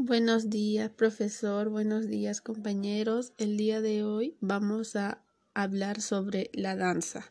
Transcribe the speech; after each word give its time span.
Buenos 0.00 0.48
días, 0.48 0.92
profesor. 0.92 1.70
Buenos 1.70 2.06
días, 2.06 2.40
compañeros. 2.40 3.32
El 3.36 3.56
día 3.56 3.80
de 3.80 4.04
hoy 4.04 4.36
vamos 4.40 4.94
a 4.94 5.24
hablar 5.54 6.00
sobre 6.02 6.52
la 6.54 6.76
danza. 6.76 7.28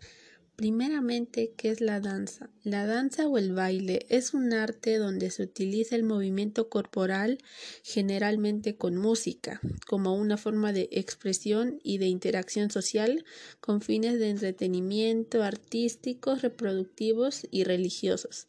Primeramente, 0.57 1.53
¿qué 1.55 1.69
es 1.69 1.79
la 1.79 2.01
danza? 2.01 2.49
La 2.63 2.85
danza 2.85 3.25
o 3.29 3.37
el 3.37 3.53
baile 3.53 4.05
es 4.09 4.33
un 4.33 4.51
arte 4.51 4.97
donde 4.97 5.31
se 5.31 5.43
utiliza 5.43 5.95
el 5.95 6.03
movimiento 6.03 6.67
corporal, 6.67 7.37
generalmente 7.83 8.75
con 8.75 8.97
música, 8.97 9.61
como 9.87 10.15
una 10.15 10.35
forma 10.35 10.73
de 10.73 10.89
expresión 10.91 11.79
y 11.83 11.99
de 11.99 12.07
interacción 12.07 12.69
social 12.69 13.23
con 13.61 13.79
fines 13.79 14.19
de 14.19 14.29
entretenimiento 14.29 15.41
artísticos, 15.41 16.41
reproductivos 16.41 17.47
y 17.49 17.63
religiosos. 17.63 18.45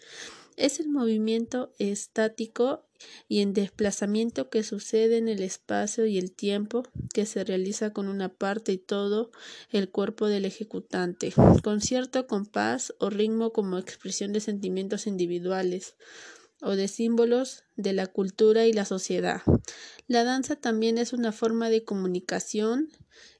Es 0.59 0.81
el 0.81 0.89
movimiento 0.89 1.73
estático 1.79 2.85
y 3.29 3.43
en 3.43 3.53
desplazamiento 3.53 4.51
que 4.51 4.65
sucede 4.65 5.17
en 5.17 5.29
el 5.29 5.41
espacio 5.41 6.05
y 6.05 6.19
el 6.19 6.33
tiempo 6.33 6.83
que 7.15 7.27
se 7.27 7.45
realiza 7.45 7.93
con 7.93 8.09
una 8.09 8.29
parte 8.29 8.73
y 8.73 8.79
todo 8.79 9.31
el 9.71 9.89
cuerpo 9.89 10.27
del 10.27 10.45
ejecutante, 10.45 11.33
con 11.63 11.81
cierto 11.81 12.27
compás 12.27 12.93
o 12.99 13.09
ritmo 13.09 13.53
como 13.53 13.79
expresión 13.79 14.33
de 14.33 14.41
sentimientos 14.41 15.07
individuales 15.07 15.95
o 16.61 16.77
de 16.77 16.89
símbolos 16.89 17.65
de 17.77 17.93
la 17.93 18.07
cultura 18.07 18.67
y 18.67 18.73
la 18.73 18.85
sociedad. 18.85 19.43
La 20.07 20.25
danza 20.25 20.57
también 20.57 20.99
es 20.99 21.13
una 21.13 21.33
forma 21.33 21.71
de 21.71 21.85
comunicación 21.85 22.91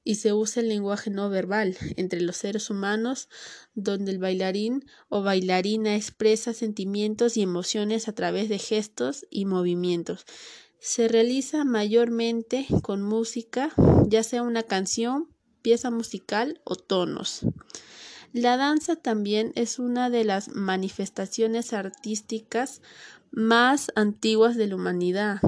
y 0.05 0.17
se 0.17 0.33
usa 0.33 0.63
el 0.63 0.69
lenguaje 0.69 1.11
no 1.11 1.29
verbal 1.29 1.77
entre 1.97 2.21
los 2.21 2.37
seres 2.37 2.71
humanos, 2.71 3.29
donde 3.75 4.13
el 4.13 4.19
bailarín 4.19 4.85
o 5.09 5.23
bailarina 5.23 5.97
expresa 5.97 6.53
sentimientos 6.53 7.37
y 7.37 7.43
emociones 7.43 8.09
a 8.09 8.15
través 8.15 8.49
de 8.49 8.59
gestos 8.59 9.27
y 9.31 9.45
movimientos. 9.45 10.25
Se 10.81 11.09
realiza 11.09 11.65
mayormente 11.65 12.67
con 12.83 13.03
música, 13.03 13.73
ya 14.07 14.23
sea 14.23 14.43
una 14.43 14.63
canción, 14.63 15.29
pieza 15.63 15.91
musical 15.91 16.61
o 16.65 16.77
tonos. 16.77 17.41
La 18.33 18.57
danza 18.57 18.97
también 18.97 19.53
es 19.55 19.79
una 19.79 20.11
de 20.11 20.25
las 20.25 20.49
manifestaciones 20.49 21.73
artísticas 21.73 22.83
más 23.31 23.91
antiguas 23.95 24.57
de 24.57 24.67
la 24.67 24.77
humanidad 24.77 25.41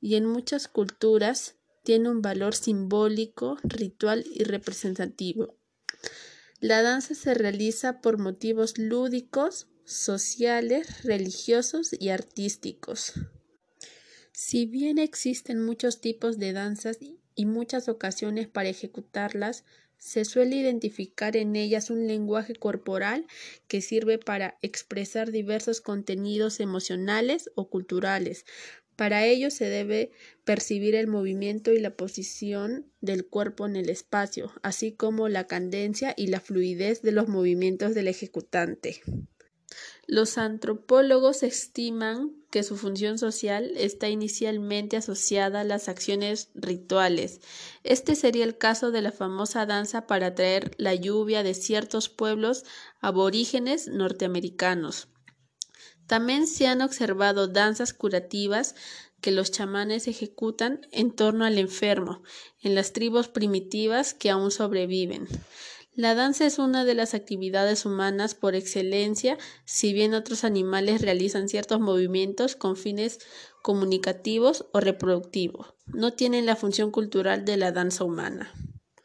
y 0.00 0.14
en 0.14 0.26
muchas 0.26 0.68
culturas 0.68 1.56
tiene 1.82 2.10
un 2.10 2.22
valor 2.22 2.54
simbólico, 2.54 3.56
ritual 3.64 4.24
y 4.32 4.44
representativo. 4.44 5.56
La 6.60 6.82
danza 6.82 7.14
se 7.16 7.34
realiza 7.34 8.00
por 8.00 8.18
motivos 8.18 8.78
lúdicos, 8.78 9.66
sociales, 9.84 11.02
religiosos 11.02 11.90
y 11.98 12.10
artísticos. 12.10 13.14
Si 14.32 14.66
bien 14.66 14.98
existen 14.98 15.64
muchos 15.64 16.00
tipos 16.00 16.38
de 16.38 16.52
danzas 16.52 16.98
y 17.34 17.46
muchas 17.46 17.88
ocasiones 17.88 18.46
para 18.46 18.68
ejecutarlas, 18.68 19.64
se 20.02 20.24
suele 20.24 20.56
identificar 20.56 21.36
en 21.36 21.54
ellas 21.54 21.88
un 21.88 22.08
lenguaje 22.08 22.56
corporal 22.56 23.24
que 23.68 23.80
sirve 23.80 24.18
para 24.18 24.58
expresar 24.60 25.30
diversos 25.30 25.80
contenidos 25.80 26.58
emocionales 26.58 27.50
o 27.54 27.70
culturales, 27.70 28.44
para 28.96 29.24
ello 29.24 29.48
se 29.52 29.66
debe 29.66 30.10
percibir 30.42 30.96
el 30.96 31.06
movimiento 31.06 31.72
y 31.72 31.78
la 31.78 31.96
posición 31.96 32.90
del 33.00 33.26
cuerpo 33.26 33.64
en 33.64 33.76
el 33.76 33.88
espacio, 33.90 34.52
así 34.62 34.90
como 34.90 35.28
la 35.28 35.46
cadencia 35.46 36.14
y 36.16 36.26
la 36.26 36.40
fluidez 36.40 37.00
de 37.02 37.12
los 37.12 37.28
movimientos 37.28 37.94
del 37.94 38.08
ejecutante. 38.08 39.02
Los 40.06 40.36
antropólogos 40.38 41.42
estiman 41.42 42.32
que 42.50 42.62
su 42.62 42.76
función 42.76 43.18
social 43.18 43.72
está 43.76 44.08
inicialmente 44.08 44.96
asociada 44.96 45.60
a 45.60 45.64
las 45.64 45.88
acciones 45.88 46.50
rituales. 46.54 47.40
Este 47.82 48.14
sería 48.14 48.44
el 48.44 48.58
caso 48.58 48.90
de 48.90 49.00
la 49.00 49.12
famosa 49.12 49.64
danza 49.64 50.06
para 50.06 50.28
atraer 50.28 50.74
la 50.76 50.94
lluvia 50.94 51.42
de 51.42 51.54
ciertos 51.54 52.08
pueblos 52.08 52.64
aborígenes 53.00 53.88
norteamericanos. 53.88 55.08
También 56.06 56.46
se 56.46 56.66
han 56.66 56.82
observado 56.82 57.48
danzas 57.48 57.94
curativas 57.94 58.74
que 59.22 59.30
los 59.30 59.50
chamanes 59.50 60.08
ejecutan 60.08 60.86
en 60.90 61.12
torno 61.12 61.44
al 61.44 61.56
enfermo, 61.56 62.22
en 62.60 62.74
las 62.74 62.92
tribus 62.92 63.28
primitivas 63.28 64.12
que 64.12 64.28
aún 64.28 64.50
sobreviven. 64.50 65.28
La 65.94 66.14
danza 66.14 66.46
es 66.46 66.58
una 66.58 66.86
de 66.86 66.94
las 66.94 67.12
actividades 67.12 67.84
humanas 67.84 68.34
por 68.34 68.54
excelencia, 68.54 69.36
si 69.66 69.92
bien 69.92 70.14
otros 70.14 70.42
animales 70.42 71.02
realizan 71.02 71.50
ciertos 71.50 71.80
movimientos 71.80 72.56
con 72.56 72.76
fines 72.76 73.18
comunicativos 73.62 74.64
o 74.72 74.80
reproductivos. 74.80 75.74
No 75.86 76.14
tienen 76.14 76.46
la 76.46 76.56
función 76.56 76.90
cultural 76.90 77.44
de 77.44 77.58
la 77.58 77.72
danza 77.72 78.04
humana. 78.04 78.50